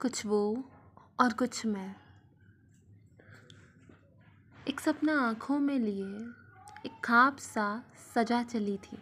कुछ 0.00 0.26
वो 0.26 0.70
और 1.20 1.32
कुछ 1.32 1.66
मैं। 1.66 1.96
एक 4.68 4.80
सपना 4.80 5.20
आँखों 5.20 5.58
में 5.58 5.78
लिए, 5.78 6.28
एक 6.86 7.00
खाब 7.04 7.36
सा 7.36 7.82
सजा 8.14 8.42
चली 8.42 8.76
थी। 8.76 8.98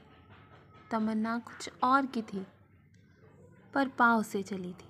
तमन्ना 0.91 1.39
कुछ 1.39 1.71
और 1.83 2.07
की 2.07 2.23
थी, 2.23 2.47
पर 3.75 3.89
पाँव 3.89 4.23
से 4.23 4.43
चली 4.43 4.73
थी। 4.73 4.89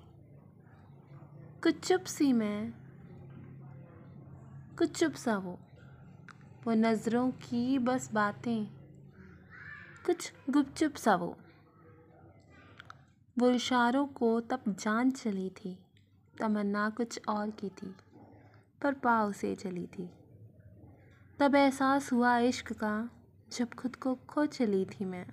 कुछ 1.63 1.87
चुप 1.87 2.03
सी 2.03 2.33
मैं, 2.33 2.71
कुछ 4.77 4.99
चुप 4.99 5.13
सा 5.13 5.37
वो। 5.37 5.59
वो 6.65 6.73
नज़रों 6.73 7.31
की 7.31 7.79
बस 7.79 8.11
बातें, 8.11 8.65
कुछ 10.05 10.33
गुपचुप 10.49 10.95
सा 10.95 11.15
वो। 11.15 11.37
वो 13.39 13.49
इशारों 13.49 14.07
को 14.07 14.41
तब 14.41 14.63
जान 14.67 15.11
चली 15.11 15.49
थी। 15.49 15.79
तमन्ना 16.39 16.89
कुछ 16.89 17.19
और 17.27 17.49
की 17.49 17.69
थी, 17.69 17.95
पर 18.81 18.93
पाव 18.93 19.31
से 19.31 19.55
चली 19.55 19.87
थी। 19.87 20.09
तब 21.39 21.55
एहसास 21.55 22.11
हुआ 22.13 22.37
इश्क 22.37 22.73
का, 22.73 23.09
जब 23.51 23.73
खुद 23.73 23.95
को 23.95 24.15
खो 24.15 24.45
चली 24.45 24.85
थी 24.85 25.05
मैं। 25.05 25.27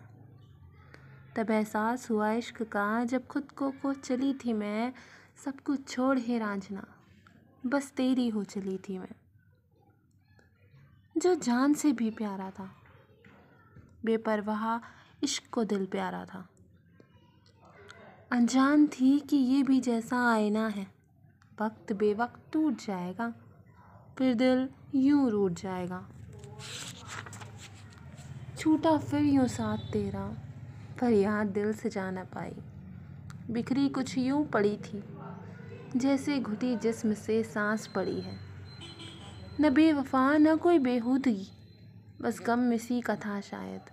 तब 1.37 1.51
एहसास 1.51 2.11
हुआ 2.11 2.33
इश्क 2.33 2.63
का, 2.63 3.05
जब 3.05 3.27
खुद 3.27 3.53
को 3.53 3.71
खो 3.71 3.93
चली 3.93 4.35
थी 4.35 4.53
मैं। 4.53 4.93
सब 5.45 5.61
कुछ 5.61 5.89
छोड़ 5.89 6.19
है 6.19 6.39
रांझना, 6.39 6.87
बस 7.67 7.91
तेरी 7.91 8.29
हो 8.29 8.45
चली 8.45 8.79
थी 8.79 8.99
मैं। 8.99 9.15
जो 11.19 11.35
जान 11.35 11.75
से 11.75 11.93
भी 11.93 12.11
प्यारा 12.11 12.51
था, 12.51 12.71
बेपरवाह 14.05 14.79
इश्क 15.23 15.43
को 15.53 15.65
दिल 15.65 15.87
प्यारा 15.87 16.25
था। 16.25 16.49
अनजान 18.33 18.87
थी 18.87 19.19
कि 19.21 19.37
ये 19.37 19.63
भी 19.63 19.81
जैसा 19.81 20.19
आईना 20.33 20.67
है। 20.67 20.87
वक्त 21.61 21.93
बेवक्त 21.93 22.41
टूट 22.53 22.81
जाएगा, 22.81 23.29
फिर 24.19 24.35
दिल 24.35 24.69
यूँ 24.95 25.31
रूट 25.31 25.53
जाएगा। 25.53 26.01
छूटा 28.59 28.97
फिर 28.99 29.21
यूँ 29.21 29.47
साथ 29.49 29.93
तेरा 29.93 30.25
पर 31.01 31.11
याद 31.11 31.47
दिल 31.47 31.73
से 31.73 31.91
जा 31.91 32.11
न 32.11 32.25
पाई। 32.25 32.55
बिखरी 33.51 33.89
कुछ 33.89 34.17
यूँ 34.19 34.45
पड़ी 34.47 34.77
थी, 34.77 35.03
जैसे 35.97 36.39
घुटी 36.39 36.77
जिस्म 36.77 37.15
से 37.15 37.43
सांस 37.45 37.87
पड़ी 37.87 38.21
है। 38.21 38.39
न 39.61 39.71
बेवफा, 39.71 40.37
न 40.39 40.57
कोई 40.57 40.79
बेहूदगी, 40.79 41.49
बस 42.23 42.41
गम 42.47 42.73
इसी 42.73 43.01
का 43.01 43.17
था 43.17 43.41
शायद। 43.41 43.91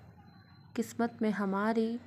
किस्मत 0.75 1.17
में 1.21 1.31
हमारी 1.31 1.99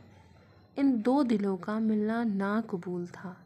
इन 0.79 1.01
दो 1.03 1.23
दिलों 1.23 1.57
का 1.57 1.79
मिलना 1.79 2.25
ना 2.25 2.61
कबूल 2.71 3.07
था 3.07 3.37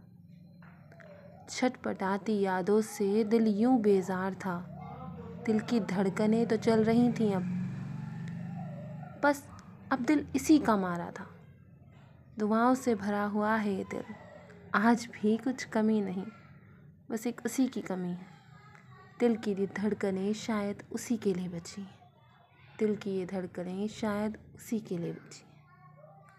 छटपटाती 1.50 2.40
यादों 2.40 2.80
से 2.80 3.24
दिल 3.24 3.46
यूँ 3.46 3.80
बेजार 3.80 4.34
था। 4.34 4.58
दिल 5.46 5.60
की 5.60 5.80
धड़कनें 5.80 6.46
तो 6.46 6.56
चल 6.56 6.84
रही 6.84 7.12
थीं 7.12 7.32
अब। 7.34 7.42
बस 9.24 9.42
अब 9.92 10.04
दिल 10.04 10.26
इसी 10.36 10.58
का 10.58 10.76
मारा 10.76 11.10
था। 11.10 11.26
दुआओं 12.38 12.74
से 12.74 12.94
भरा 12.94 13.24
हुआ 13.24 13.54
है 13.56 13.74
ये 13.74 13.84
दिल। 13.84 14.04
आज 14.74 15.08
भी 15.14 15.36
कुछ 15.36 15.64
कमी 15.64 16.00
नहीं, 16.00 16.24
बस 17.10 17.26
एक 17.26 17.40
उसी 17.44 17.66
की 17.66 17.80
कमी 17.80 18.08
है। 18.08 18.26
दिल 19.20 19.36
की 19.36 19.50
ये 19.50 19.68
धड़कनें 19.76 20.32
शायद 20.32 20.82
उसी 20.92 21.16
के 21.16 21.34
लिए 21.34 21.48
बची 21.48 21.86
दिल 22.78 22.96
की 22.96 23.10
ये 23.10 23.26
धड़कनें 23.26 23.86
शायद 23.88 24.38
उसी 24.56 24.80
के 24.80 24.98
लिए 24.98 25.12
बची 25.12 25.45